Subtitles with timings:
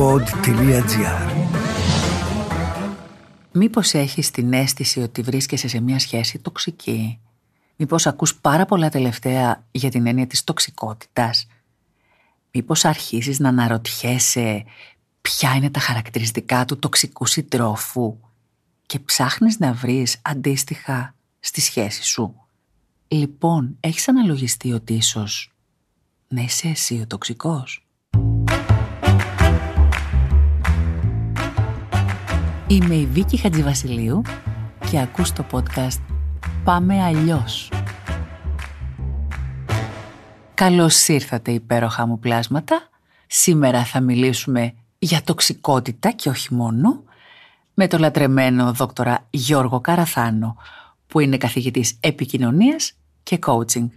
[0.00, 1.30] pod.gr
[3.52, 7.20] Μήπως έχεις την αίσθηση ότι βρίσκεσαι σε μια σχέση τοξική;
[7.76, 11.46] Μήπως ακούς πάρα πολλά τελευταία για την έννοια της τοξικότητας;
[12.50, 14.64] Μήπως αρχίσεις να αναρωτιέσαι
[15.20, 18.18] ποια είναι τα χαρακτηριστικά του τοξικού συντρόφου
[18.86, 22.34] και ψάχνεις να βρεις αντίστοιχα στη σχέση σου;
[23.08, 25.52] Λοιπόν, έχεις αναλογιστεί ότι ίσως
[26.28, 27.84] να είσαι εσύ ο τοξικός;
[32.70, 34.22] Είμαι η Βίκη Χατζηβασιλείου
[34.90, 36.00] και ακούς το podcast
[36.64, 37.72] «Πάμε αλλιώς».
[40.54, 42.88] Καλώς ήρθατε υπέροχα μου πλάσματα.
[43.26, 47.04] Σήμερα θα μιλήσουμε για τοξικότητα και όχι μόνο
[47.74, 50.56] με το λατρεμένο δόκτορα Γιώργο Καραθάνο
[51.06, 52.92] που είναι καθηγητής επικοινωνίας
[53.22, 53.88] και coaching.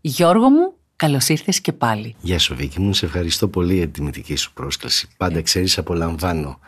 [0.00, 2.14] Γιώργο μου, καλώς ήρθες και πάλι.
[2.20, 5.08] Γεια σου Βίκη μου, σε ευχαριστώ πολύ για τη τιμητική σου πρόσκληση.
[5.16, 6.58] Πάντα ξέρεις απολαμβάνω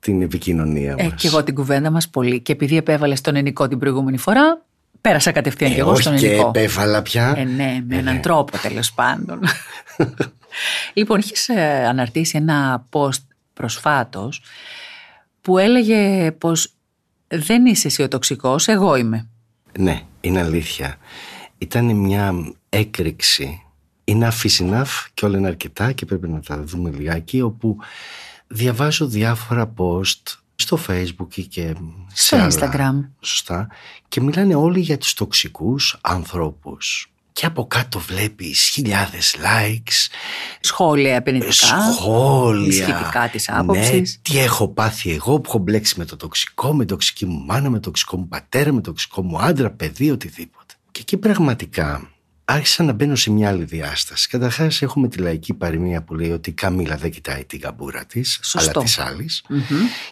[0.00, 1.06] την επικοινωνία μας.
[1.06, 2.40] Ε, και εγώ την κουβέντα μας πολύ.
[2.40, 4.62] Και επειδή επέβαλες τον ενικό την προηγούμενη φορά,
[5.00, 6.50] πέρασα κατευθείαν ε, και εγώ στον όχι ενικό.
[6.50, 7.34] και επέβαλα πια.
[7.36, 8.20] Ε, ναι, με Ε, έναν ναι.
[8.20, 9.40] τρόπο τέλος πάντων.
[10.94, 11.52] λοιπόν, έχει
[11.88, 13.22] αναρτήσει ένα post
[13.54, 14.42] προσφάτως
[15.40, 16.72] που έλεγε πως
[17.28, 19.28] δεν είσαι εσύ ο τοξικός, εγώ είμαι.
[19.78, 20.96] Ναι, είναι αλήθεια.
[21.58, 22.34] Ήταν μια
[22.68, 23.62] έκρηξη.
[24.04, 27.76] Είναι enough και όλα είναι αρκετά και πρέπει να τα δούμε λιγάκι όπου
[28.50, 30.22] διαβάζω διάφορα post
[30.54, 31.74] στο facebook και
[32.12, 32.48] σε Στο άλλα.
[32.50, 33.08] Instagram.
[33.20, 33.68] Σωστά.
[34.08, 37.04] Και μιλάνε όλοι για τους τοξικούς ανθρώπους.
[37.32, 40.08] Και από κάτω βλέπεις χιλιάδες likes,
[40.60, 41.92] Σχόλια επενδυτικά.
[41.92, 42.72] σχόλια.
[42.72, 44.18] Σχετικά της Ναι, άποψης.
[44.22, 47.80] τι έχω πάθει εγώ που έχω μπλέξει με το τοξικό, με τοξική μου μάνα, με
[47.80, 50.74] τοξικό μου πατέρα, με τοξικό μου άντρα, παιδί, οτιδήποτε.
[50.90, 52.10] Και εκεί πραγματικά
[52.50, 54.28] άρχισα να μπαίνω σε μια άλλη διάσταση.
[54.28, 58.40] Καταρχάς, έχουμε τη λαϊκή παροιμία που λέει ότι η Καμίλα δεν κοιτάει την καμπούρα της,
[58.42, 58.70] Σωστό.
[58.70, 59.44] αλλά της άλλης.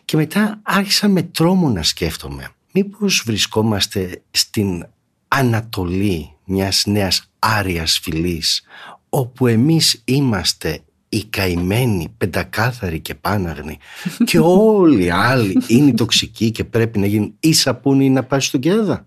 [0.05, 2.49] Και μετά άρχισα με τρόμο να σκέφτομαι.
[2.73, 4.87] Μήπως βρισκόμαστε στην
[5.29, 8.63] ανατολή μιας νέας άριας φυλής
[9.09, 13.79] όπου εμείς είμαστε οι καημένοι, πεντακάθαροι και πάναγνοι
[14.25, 18.41] και όλοι οι άλλοι είναι τοξικοί και πρέπει να γίνουν ή σαπούνι ή να πάει
[18.41, 19.07] στον κέδα.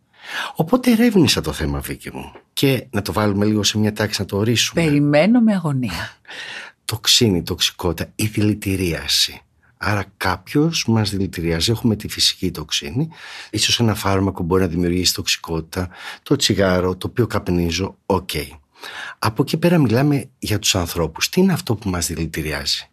[0.56, 4.28] Οπότε ερεύνησα το θέμα Βίκη μου και να το βάλουμε λίγο σε μια τάξη να
[4.28, 6.10] το ορίσουμε Περιμένω με αγωνία.
[6.86, 9.42] τοξίνη, τοξικότητα, η δηλητηρίαση.
[9.78, 11.72] Άρα κάποιος μας δηλητηριάζει.
[11.72, 13.10] Έχουμε τη φυσική τοξίνη.
[13.50, 15.90] Ίσως ένα φάρμακο μπορεί να δημιουργήσει τοξικότητα.
[16.24, 18.30] Το τσιγάρο, το οποίο καπνίζω, οκ.
[19.20, 21.30] Από εκεί πέρα μιλάμε για τους ανθρώπους.
[21.30, 22.90] Τι είναι αυτό που μας δηλητηριάζει;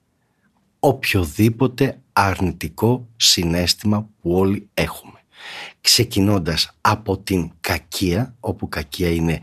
[0.79, 5.18] Οποιοδήποτε αρνητικό συναίσθημα που όλοι έχουμε.
[5.81, 9.41] Ξεκινώντας από την κακία, όπου κακία είναι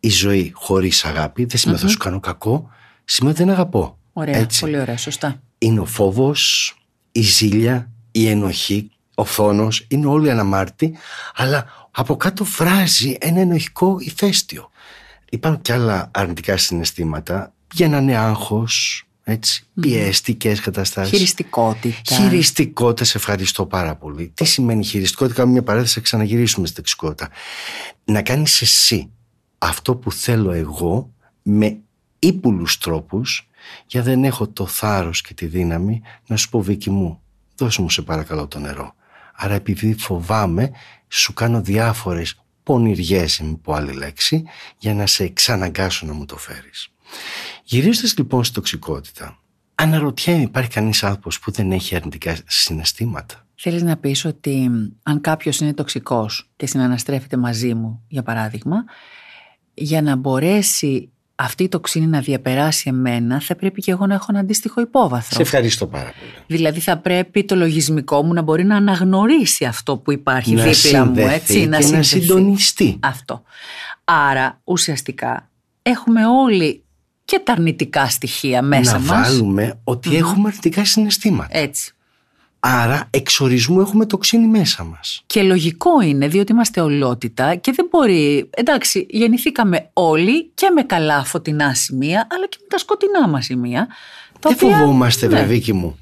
[0.00, 1.44] η ζωή χωρίς αγάπη.
[1.44, 2.70] Δεν σημαίνει ότι θα σου κάνω κακό,
[3.04, 3.98] σημαίνει ότι δεν αγαπώ.
[4.12, 4.60] Ωραία, Έτσι.
[4.60, 5.40] πολύ ωραία, σωστά.
[5.58, 6.74] Είναι ο φόβος,
[7.12, 10.96] η ζήλια, η ενοχή, ο φόνος, είναι όλοι αναμάρτητοι,
[11.34, 14.70] αλλά από κάτω φράζει ένα ενοχικό ηφαίστειο.
[15.30, 21.10] Υπάρχουν και άλλα αρνητικά συναισθήματα, γίνανε άγχος, έτσι, πιεστικές καταστάσεις.
[21.10, 22.14] Χειριστικότητα.
[22.14, 24.32] Χειριστικότητα, σε ευχαριστώ πάρα πολύ.
[24.34, 27.30] Τι σημαίνει χειριστικότητα, κάνουμε μια παράθεση, θα ξαναγυρίσουμε στη τοξικότητα.
[28.04, 29.10] Να κάνεις εσύ
[29.58, 31.78] αυτό που θέλω εγώ με
[32.18, 33.48] ύπουλους τρόπους
[33.86, 37.22] για δεν έχω το θάρρος και τη δύναμη να σου πω Βίκη μου,
[37.56, 38.94] δώσε μου σε παρακαλώ το νερό.
[39.34, 40.70] Άρα επειδή φοβάμαι,
[41.08, 44.44] σου κάνω διάφορες πονηριές, μην πω άλλη λέξη,
[44.78, 46.90] για να σε εξαναγκάσω να μου το φέρεις.
[47.64, 49.38] Γυρίζοντας λοιπόν στη τοξικότητα,
[49.74, 55.20] αναρωτιέμαι υπάρχει κανείς άνθρωπος που δεν έχει αρνητικά συναισθήματα; Θέλεις να πεις ότι μ, αν
[55.20, 58.84] κάποιος είναι τοξικός και συναναστρέφεται μαζί μου, για παράδειγμα,
[59.74, 64.26] για να μπορέσει αυτή η τοξίνη να διαπεράσει εμένα, θα πρέπει και εγώ να έχω
[64.28, 65.36] ένα αντίστοιχο υπόβαθρο.
[65.36, 66.44] Σε ευχαριστώ πάρα πολύ.
[66.46, 71.04] Δηλαδή θα πρέπει το λογισμικό μου να μπορεί να αναγνωρίσει αυτό που υπάρχει να δίπλα
[71.04, 72.04] μου, συνδεθεί έτσι, και να συνδεθεί.
[72.04, 72.98] συντονιστεί.
[73.02, 73.42] Αυτό.
[74.04, 75.50] Άρα ουσιαστικά
[75.82, 76.84] έχουμε όλοι
[77.26, 79.08] και τα αρνητικά στοιχεία μέσα να μας.
[79.28, 81.58] βάλουμε ότι έχουμε αρνητικά συναισθήματα.
[81.58, 81.90] Έτσι.
[82.60, 85.22] Άρα εξορισμού έχουμε τοξίνη μέσα μας.
[85.26, 88.48] Και λογικό είναι, διότι είμαστε ολότητα και δεν μπορεί.
[88.50, 93.86] Εντάξει, γεννηθήκαμε όλοι και με καλά φωτεινά σημεία, αλλά και με τα σκοτεινά μας σημεία.
[94.40, 95.38] τα Δεν οποία- φοβόμαστε, ναι.
[95.40, 95.98] Βεβίκη μου.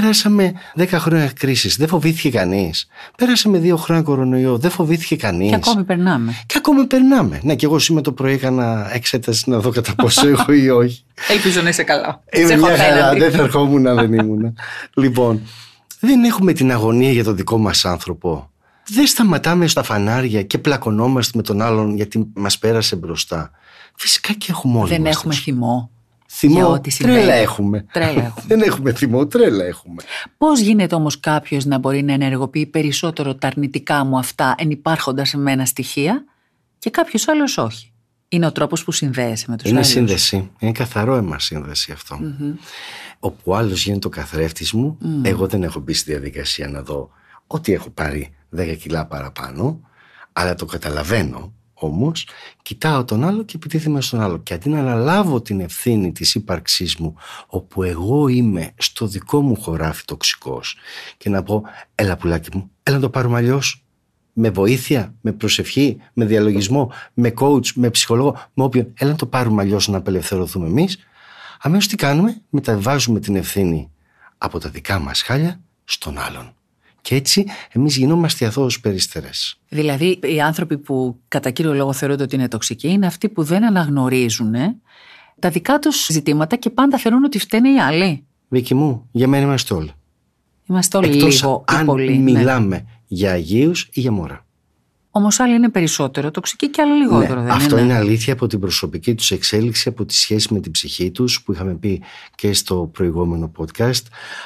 [0.00, 1.76] Πέρασαμε 10 χρόνια κρίσης.
[1.76, 2.86] Δεν φοβήθηκε κανείς.
[3.16, 4.58] Πέρασαμε 2 χρόνια κορονοϊό.
[4.58, 5.48] Δεν φοβήθηκε κανείς.
[5.48, 6.32] Και ακόμη περνάμε.
[6.46, 7.40] Και ακόμη περνάμε.
[7.42, 11.04] Ναι, και εγώ σήμερα το πρωί έκανα εξέταση να δω κατά πόσο έχω ή όχι.
[11.28, 12.22] Ελπίζω να είσαι καλά.
[12.32, 13.12] Είμαι μια χαρά.
[13.14, 14.54] Δεν θα ερχόμουν αν δεν ήμουν.
[14.94, 15.40] λοιπόν,
[16.00, 18.50] δεν έχουμε την αγωνία για τον δικό μας άνθρωπο.
[18.88, 23.50] Δεν σταματάμε στα φανάρια και πλακωνόμαστε με τον άλλον γιατί μας πέρασε μπροστά.
[23.96, 25.90] Φυσικά και έχουμε όλοι Δεν μας έχουμε τους- θυμό.
[26.36, 27.18] Θυμό, ό,τι συμβαίνει.
[27.18, 27.84] τρέλα έχουμε.
[27.92, 28.44] Τρέλα έχουμε.
[28.46, 30.02] Δεν έχουμε θυμό, τρέλα έχουμε.
[30.36, 35.38] Πώς γίνεται όμως κάποιος να μπορεί να ενεργοποιεί περισσότερο τα αρνητικά μου αυτά ενυπάρχοντας σε
[35.38, 36.24] μένα στοιχεία
[36.78, 37.92] και κάποιος άλλος όχι;
[38.28, 40.50] Είναι ο τρόπος που συνδέεσαι με τους Είναι άλλους; σύνδεση.
[40.58, 42.18] Είναι καθαρό αίμα σύνδεση αυτό.
[43.18, 47.10] Όπου ο άλλος γίνεται ο καθρέφτης μου, εγώ δεν έχω μπει στη διαδικασία να δω
[47.46, 49.80] ότι έχω πάρει 10 κιλά παραπάνω,
[50.32, 52.26] αλλά το καταλαβαίνω όμως,
[52.62, 54.38] κοιτάω τον άλλο και επιτίθεμαι στον άλλο.
[54.38, 57.14] Και αντί να αναλάβω την ευθύνη της ύπαρξής μου,
[57.46, 60.76] όπου εγώ είμαι στο δικό μου χωράφι τοξικός
[61.16, 61.62] και να πω,
[61.94, 63.84] έλα πουλάκι μου, έλα να το πάρουμε αλλιώς
[64.32, 68.92] με βοήθεια, με προσευχή, με διαλογισμό, με coach, με ψυχολόγο, με όποιον.
[68.94, 70.98] Έλα να το πάρουμε αλλιώς να απελευθερωθούμε εμείς.
[71.60, 73.90] Αμέσως τι κάνουμε, μεταβάζουμε την ευθύνη
[74.38, 76.54] από τα δικά μας χάλια στον άλλον.
[77.04, 79.58] Και έτσι εμείς γινόμαστε αθώους περιστερές.
[79.68, 83.64] Δηλαδή, οι άνθρωποι που κατά κύριο λόγο θεωρούνται ότι είναι τοξικοί είναι αυτοί που δεν
[83.64, 84.76] αναγνωρίζουν ε,
[85.38, 88.24] τα δικά τους ζητήματα και πάντα θεωρούν ότι φταίνε οι άλλοι.
[88.48, 89.90] Βίκυ μου, για μένα είμαστε όλοι.
[90.66, 92.18] Είμαστε όλοι Εκτός λίγο ή αν πολύ.
[92.18, 92.32] ναι.
[92.32, 94.46] μιλάμε για αγίους ή για μωρά.
[95.10, 97.40] Όμως άλλοι είναι περισσότερο τοξικοί και άλλοι λιγότερο.
[97.40, 100.60] Ναι, δεν αυτό είναι; είναι αλήθεια από την προσωπική τους εξέλιξη, από τη σχέση με
[100.60, 102.02] την ψυχή τους που είχαμε πει
[102.34, 104.02] και στο προηγούμενο podcast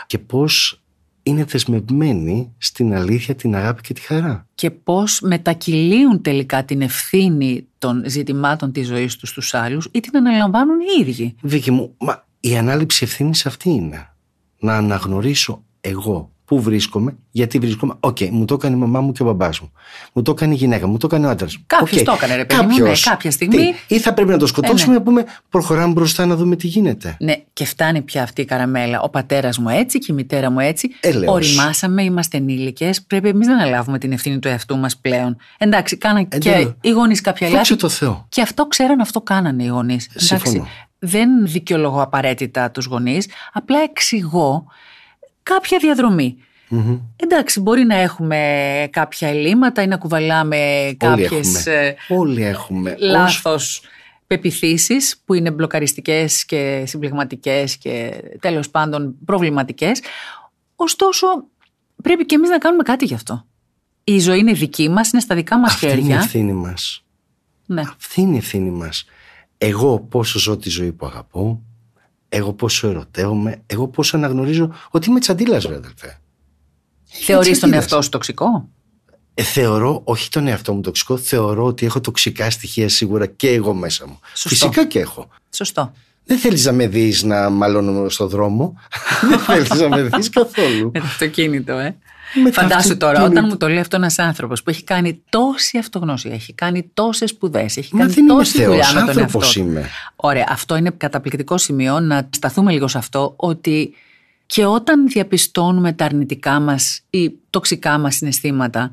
[0.07, 0.83] και πώς
[1.29, 4.47] είναι δεσμευμένοι στην αλήθεια, την αγάπη και τη χαρά.
[4.55, 10.17] Και πώς μετακυλίουν τελικά την ευθύνη των ζητημάτων της ζωής τους στους άλλους ή την
[10.17, 14.13] αναλαμβάνουν οι ίδιοι; Βίκυ μου, μα η ανάληψη ευθύνης αυτή είναι.
[14.61, 17.95] Να αναγνωρίσω εγώ πού βρίσκομαι, γιατί βρίσκομαι.
[18.01, 19.73] Οκ, μου το έκανε η μαμά μου και ο μπαμπάς μου.
[20.13, 21.63] Μου το έκανε η γυναίκα, μου το έκανε ο άντρας μου.
[21.67, 22.07] Κάποιος Οκ.
[22.07, 23.03] το έκανε, ρε παιδί μου, ναι, Κάποιος.
[23.03, 23.57] κάποια στιγμή.
[23.57, 26.67] Τι, ή θα πρέπει να το σκοτώσουμε Ε, να πούμε προχωράμε μπροστά να δούμε τι
[26.67, 27.17] γίνεται.
[27.21, 29.01] Ναι, και φτάνει πια αυτή η καραμέλα.
[29.01, 30.89] Ο πατέρας μου έτσι και η μητέρα μου έτσι.
[31.01, 31.35] Έλεος.
[31.35, 33.03] Ωριμάσαμε, είμαστε ενήλικες.
[33.03, 35.37] Πρέπει εμείς να αναλάβουμε την ευθύνη του εαυτού μας πλέον.
[35.59, 36.75] Εντάξει, κάναν και Εντελώς.
[36.81, 37.77] οι γονείς κάποια Δόξα λάθη.
[37.77, 38.27] τω Θεώ.
[38.29, 40.09] Και αυτό ξέραν, αυτό κάνανε οι γονείς.
[40.15, 40.67] Συμφωνώ.
[40.99, 44.65] Δεν δικαιολογώ απαραίτητα τους γονείς, απλά εξηγώ
[45.57, 46.37] κάποια διαδρομή.
[46.69, 46.99] Μμμ.
[47.17, 48.39] Εντάξει, μπορεί να έχουμε
[48.93, 51.87] κάποια ελλείμματα ή να κουβαλάμε Όλοι κάποιες έχουμε.
[51.87, 52.91] ε, Όλοι έχουμε.
[52.91, 53.83] Ως- λάθος
[54.27, 60.01] πεπιθήσεις που είναι μπλοκαριστικές και συμπληγματικές και τέλος πάντων προβληματικές.
[60.77, 61.27] Ωστόσο,
[62.03, 63.47] πρέπει και εμείς να κάνουμε κάτι γι' αυτό.
[64.05, 66.17] Η ζωή είναι δική μας, είναι στα δικά μας Αυτή είναι η χέρια.
[66.17, 67.05] ευθύνη μας.
[67.67, 67.81] Ναι.
[67.81, 69.05] Αυτή είναι η ευθύνη μας.
[69.59, 71.63] Εγώ πόσο ζω τη ζωή που αγαπώ,
[72.29, 76.21] εγώ πόσο ερωτεύομαι, εγώ πόσο αναγνωρίζω ότι είμαι τσαντίλα, ρε αδελφέ.
[77.05, 77.83] Θεωρείς τον τσαντίλας.
[77.83, 78.69] εαυτό σου τοξικό;
[79.35, 83.75] Ε, θεωρώ, όχι τον εαυτό μου τοξικό, θεωρώ ότι έχω τοξικά στοιχεία σίγουρα και εγώ
[83.75, 84.19] μέσα μου.
[84.35, 84.49] Σωστό.
[84.49, 85.29] Φυσικά και έχω.
[85.51, 85.93] Σωστό.
[86.25, 88.79] Δεν θέλεις να με δεις να μαλώνω στο δρόμο.
[89.29, 90.91] Δεν θέλεις να με δεις καθόλου.
[90.93, 91.97] Με το αυτοκίνητο, ε.
[92.35, 93.39] Με το Φαντάσου τώρα, αυτοκίνητο.
[93.41, 97.31] όταν μου το λέει αυτός ένας άνθρωπος που έχει κάνει τόση αυτογνώσια, έχει κάνει τόσες
[97.31, 99.59] σπουδές, έχει Μα κάνει δεν είμαι τόση δουλειά Θεός, με τον εαυτό άνθρωπος του.
[99.61, 99.89] είμαι.
[100.17, 103.95] Ωραία, αυτό είναι καταπληκτικό σημείο να σταθούμε λίγο σε αυτό ότι
[104.47, 108.91] και όταν διαπιστώνουμε τα αρνητικά μας ή τοξικά μας συναισθήματα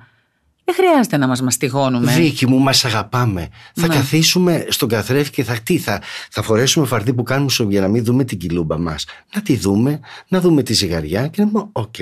[0.68, 2.14] δεν χρειάζεται να μας μαστιγώνουμε.
[2.14, 3.48] Βίκυ μου, μας αγαπάμε.
[3.74, 3.96] Θα Ναι.
[3.96, 7.88] καθίσουμε στον καθρέφτη και θα, τι, θα, θα φορέσουμε φαρδί που κάνουμε στο- για να
[7.88, 9.06] μην δούμε την κιλούμπα μας.
[9.36, 11.96] Να τη δούμε, να δούμε τη ζυγαριά και να πούμε, οκ.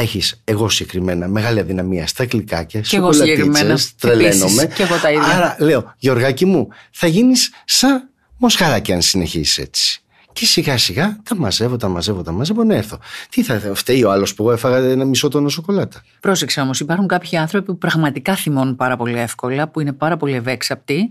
[0.00, 3.76] Έχεις εγώ συγκεκριμένα μεγάλη αδυναμία στα γλυκάκια, Κι εγώ συγκεκριμένα.
[3.76, 4.62] σοκολατίτσες, τρελαίνομαι.
[4.62, 5.26] Επίσης, κι εγώ τα ίδια.
[5.36, 10.02] Άρα λέω, Γιωργάκη μου, θα γίνεις σαν μοσχαράκι αν συνεχίσεις έτσι.
[10.32, 12.98] Και σιγά σιγά τα μαζεύω, τα μαζεύω, τα μαζεύω να έρθω.
[13.30, 16.02] Τι θα φταίει ο άλλος που εγώ έφαγα ένα μισό τόνο σοκολάτα.
[16.20, 20.34] Πρόσεξε όμως, υπάρχουν κάποιοι άνθρωποι που πραγματικά θυμώνουν πάρα πολύ εύκολα, που είναι πάρα πολύ
[20.34, 21.08] ευέξαπτοι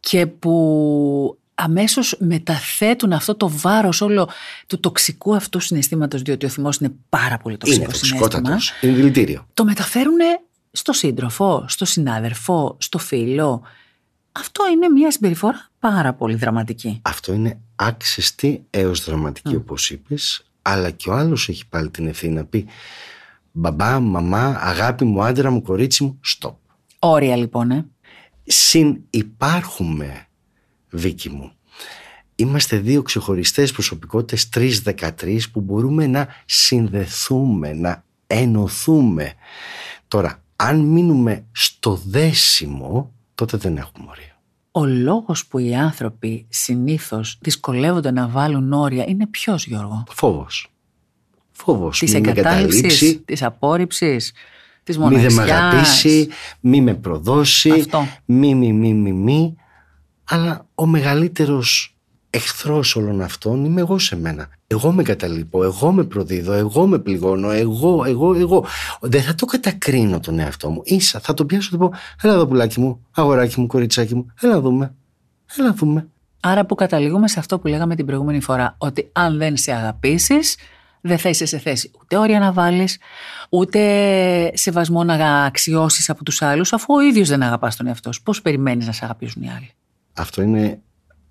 [0.00, 4.28] και που αμέσως μεταθέτουν αυτό το βάρος όλο
[4.66, 8.28] του τοξικού αυτού συναισθήματος, διότι ο θυμός είναι πάρα πολύ τοξικό είναι συναίσθημα.
[8.28, 8.72] τοξικότατος.
[8.80, 9.46] Είναι δηλητήριο.
[9.54, 10.18] το μεταφέρουν
[10.72, 13.62] στο σύντροφο, στο συνάδελφο, στο φίλο.
[14.32, 17.00] Αυτό είναι μια συμπεριφορά πάρα πολύ δραματική.
[17.02, 22.34] Αυτό είναι άξιστη έως δραματική όπως είπες αλλά και ο άλλος έχει πάλι την ευθύνη
[22.34, 22.66] να πει
[23.52, 26.54] μπαμπά, μαμά, αγάπη μου, άντρα μου, κορίτσι μου, stop.
[26.98, 27.86] Όρια λοιπόν, ε.
[28.44, 30.26] Συν υπάρχουμε,
[30.96, 31.50] Βίκη μου.
[32.34, 39.32] Είμαστε δύο ξεχωριστές προσωπικότητες, τρεις δεκατρεις που μπορούμε να συνδεθούμε, να ενωθούμε.
[40.08, 44.40] Τώρα, αν μείνουμε στο δέσιμο, τότε δεν έχουμε όρια.
[44.70, 50.70] Ο λόγος που οι άνθρωποι συνήθως δυσκολεύονται να βάλουν όρια είναι ποιος Γιώργο; Φόβος.
[51.52, 51.98] Φόβος.
[51.98, 54.32] Της Μη με εγκατάλειψης, εγκαταλείψει, της απόρριψης,
[54.82, 55.34] της μη μοναξιάς.
[55.34, 56.28] δεν με αγαπήσει,
[56.60, 58.08] μη με προδώσει, Αυτό.
[58.24, 59.56] μη, μη, μη, μη, μη.
[60.28, 61.96] Αλλά ο μεγαλύτερος
[62.30, 64.48] εχθρός όλων αυτών είμαι εγώ σε μένα.
[64.66, 68.64] Εγώ με καταλείπω, εγώ με προδίδω, εγώ με πληγώνω, εγώ, εγώ, εγώ.
[69.00, 70.80] Δεν θα το κατακρίνω τον εαυτό μου.
[70.84, 71.92] Ίσα θα το πιάσω και θα πω,
[72.22, 74.94] έλα εδώ πουλάκι μου, αγοράκι μου, κοριτσάκι μου, έλα δούμε,
[75.56, 76.08] έλα δούμε.
[76.40, 80.56] Άρα που καταλήγουμε σε αυτό που λέγαμε την προηγούμενη φορά, ότι αν δεν σε αγαπήσεις,
[81.00, 82.98] δεν θα είσαι σε θέση ούτε όρια να βάλεις,
[83.50, 83.80] ούτε
[84.54, 88.22] σεβασμό να αξιώσεις από τους άλλους, αφού ο ίδιος δεν αγαπάς τον εαυτό σου.
[88.22, 89.70] Πώς περιμένεις να σε αγαπήσουν οι άλλοι;
[90.16, 90.80] Αυτό είναι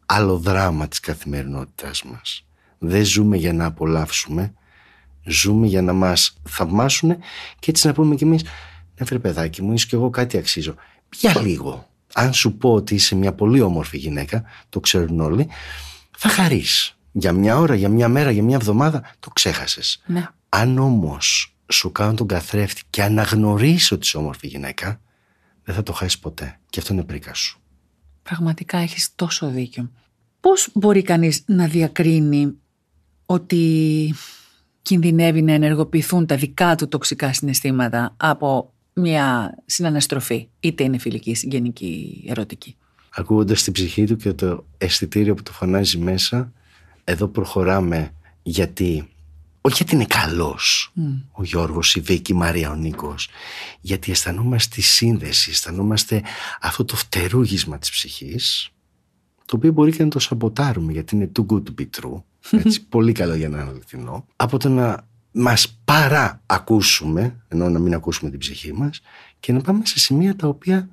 [0.05, 2.45] άλλο δράμα της καθημερινότητάς μας.
[2.77, 4.53] Δεν ζούμε για να απολαύσουμε,
[5.25, 7.17] ζούμε για να μας θαυμάσουν
[7.59, 8.43] και έτσι να πούμε κι εμείς
[8.99, 10.75] «Ναι βρε παιδάκι μου, είσαι κι εγώ κάτι αξίζω».
[11.15, 11.89] Για λίγο.
[12.13, 15.47] Αν σου πω ότι είσαι μια πολύ όμορφη γυναίκα, το ξέρουν όλοι,
[16.17, 16.97] θα χαρείς.
[17.11, 20.01] Για μια ώρα, για μια μέρα, για μια εβδομάδα, το ξέχασες.
[20.05, 20.27] Ναι.
[20.49, 25.01] Αν όμως σου κάνω τον καθρέφτη και αναγνωρίσει ότι είσαι όμορφη γυναίκα,
[25.63, 26.59] δεν θα το χάσεις ποτέ.
[26.69, 27.59] Και αυτό είναι πρίκα σου.
[28.29, 29.91] Πραγματικά έχεις τόσο δίκιο.
[30.39, 32.53] Πώς μπορεί κανείς να διακρίνει
[33.25, 34.13] ότι
[34.81, 42.23] κινδυνεύει να ενεργοποιηθούν τα δικά του τοξικά συναισθήματα από μια συναναστροφή, είτε είναι φιλικής, συγγενική,
[42.27, 42.75] ερωτική;
[43.09, 46.51] Ακούγοντας την ψυχή του και το αισθητήριο που του φωνάζει μέσα,
[47.03, 48.11] εδώ προχωράμε
[48.43, 49.09] γιατί
[49.65, 50.91] όχι γιατί είναι καλός
[51.31, 53.29] ο Γιώργος, η Βίκη, η Μαρία, ο Νίκος
[53.81, 56.23] γιατί αισθανόμαστε τη σύνδεση αισθανόμαστε
[56.61, 58.69] αυτό το φτερούγισμα της ψυχής
[59.45, 62.81] το οποίο μπορεί και να το σαμποτάρουμε γιατί είναι too good to be true έτσι,
[62.81, 64.25] πολύ καλό για να είναι αληθινό.
[64.35, 69.01] Από το να μας παρά ακούσουμε ενώ να μην ακούσουμε την ψυχή μας
[69.39, 70.89] και να πάμε σε σημεία τα οποία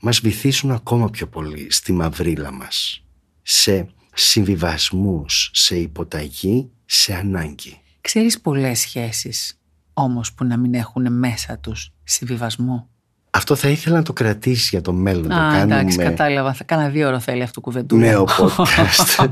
[0.00, 3.04] μας βυθίσουν ακόμα πιο πολύ στη μαυρίλα μας.
[3.42, 7.78] Σε συμβιβασμούς, σε υποταγή, σε ανάγκη.
[8.06, 9.58] Ξέρεις πολλές σχέσεις
[9.92, 12.88] όμως που να μην έχουν μέσα τους συμβιβασμό;
[13.30, 15.32] Αυτό θα ήθελα να το κρατήσεις για το μέλλον.
[15.32, 16.52] Α, το εντάξει, κατάλαβα.
[16.52, 18.06] Θα κάνα δύο ώρα θέλει αυτό κουβεντούλα.
[18.06, 19.04] Νέο podcast.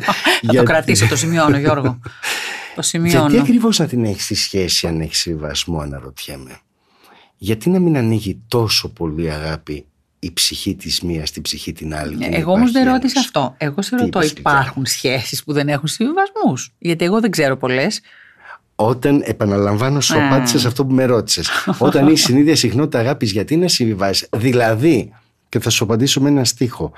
[0.47, 1.99] θα το κρατήσω, το σημειώνω Γιώργο.
[2.77, 3.29] το σημειώνω.
[3.29, 6.61] Γιατί ακριβώς να την έχεις στη σχέση αν έχεις συμβιβασμό αναρωτιέμαι;
[7.37, 9.87] Γιατί να μην ανοίγει τόσο πολύ αγάπη
[10.19, 12.17] η ψυχή της μία στην ψυχή την άλλη.
[12.17, 13.55] Ναι, εγώ όμως δεν ρώτησα αυτό.
[13.59, 18.01] Εγώ σε ρωτώ, υπάρχουν σχέσεις που δεν έχουν συμβιβασμούς; Γιατί εγώ δεν ξέρω πολλές.
[18.85, 21.49] Όταν επαναλαμβάνω, σου απάντησε αυτό που με ρώτησες.
[21.79, 25.13] Όταν η συνήθεια συχνότητα αγάπης, γιατί να συμβιβάζεις; Δηλαδή,
[25.49, 26.93] και θα σου απαντήσω με ένα στίχο.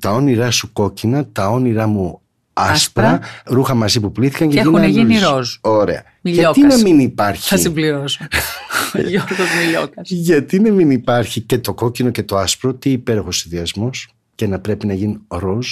[0.00, 2.20] Τα όνειρά σου κόκκινα, τα όνειρά μου
[2.52, 5.56] άσπρα, άσπρα ρούχα μαζί που πλήθηκαν και, και έχουν γίνει ροζ.
[5.60, 6.02] Ωραία.
[6.20, 6.56] Μιλιόκας.
[6.56, 8.26] Γιατί να μην υπάρχει; Θα συμπληρώσω.
[9.08, 10.10] Γιώργος Μιλιόκας.
[10.10, 14.58] Γιατί να μην υπάρχει και το κόκκινο και το άσπρο, τι υπέροχος συνδυασμός και να
[14.58, 15.68] πρέπει να γίνει ροζ;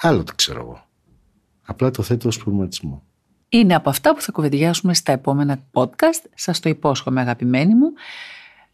[0.00, 0.86] Άλλο το ξέρω εγώ.
[1.62, 3.02] Απλά το θέτω ως προβληματισμό.
[3.54, 6.24] Είναι από αυτά που θα κουβεντιάσουμε στα επόμενα podcast.
[6.34, 7.92] Σας το υπόσχομαι αγαπημένοι μου.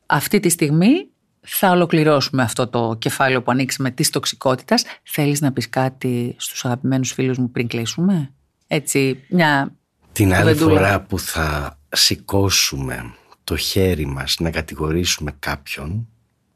[0.06, 1.08] Αυτή τη στιγμή
[1.40, 4.84] θα ολοκληρώσουμε αυτό το κεφάλαιο που ανοίξαμε της τοξικότητας.
[5.02, 8.32] Θέλεις να πεις κάτι στους αγαπημένους φίλους μου πριν κλείσουμε;
[8.66, 9.74] Έτσι, μια
[10.12, 16.08] Την άλλη φορά που θα σηκώσουμε το χέρι μας να κατηγορήσουμε κάποιον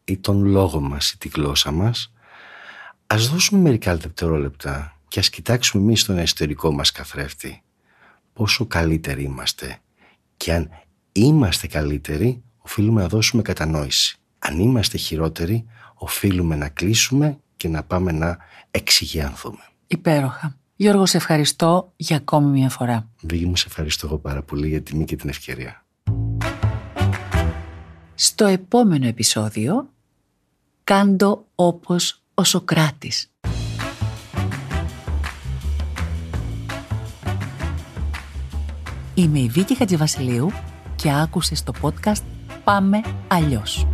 [0.05, 2.13] ή τον λόγο μας ή τη γλώσσα μας,
[3.07, 7.65] ας δώσουμε μερικά δευτερόλεπτα και ας κοιτάξουμε εμείς τον εσωτερικό μας καθρέφτη
[8.35, 9.79] πόσο καλύτεροι είμαστε
[10.37, 10.71] και αν
[11.13, 14.17] είμαστε καλύτεροι οφείλουμε να δώσουμε κατανόηση.
[14.39, 18.37] Αν είμαστε χειρότεροι οφείλουμε να κλείσουμε και να πάμε να
[18.71, 19.63] εξηγιάνθουμε.
[19.87, 20.57] Υπέροχα.
[20.77, 23.09] Γιώργο, σε ευχαριστώ για ακόμη μια φορά.
[23.21, 25.85] Βίγη μου, σε ευχαριστώ εγώ πάρα πολύ για τιμή και την ευκαιρία.
[28.15, 29.89] Στο επόμενο επεισόδιο,
[30.85, 33.34] κάντο όπως ο Σοκράτης.
[39.15, 40.51] Είμαι η Βίκη Χατζηβασιλείου
[40.97, 42.23] και άκουσες το podcast
[42.65, 43.87] «Πάμε αλλιώς».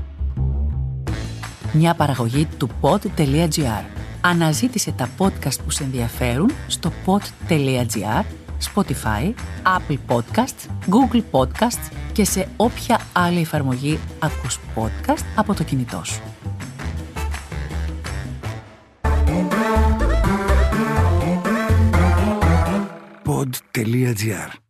[1.73, 3.85] Μια παραγωγή του pod.gr.
[4.21, 8.25] Αναζήτησε τα podcast που σε ενδιαφέρουν στο pod.gr,
[8.75, 16.03] Spotify, Apple Podcasts, Google Podcasts και σε όποια άλλη εφαρμογή ακούς podcast από το κινητό
[16.05, 16.21] σου.
[23.25, 24.70] Pod.gr.